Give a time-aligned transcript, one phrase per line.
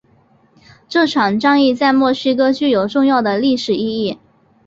[0.89, 4.17] 这场战役在墨西哥具有重要的历史意义。